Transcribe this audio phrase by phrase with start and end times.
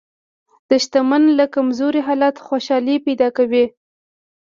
[0.69, 3.65] دښمن له کمزوري حالته خوشالي پیدا کوي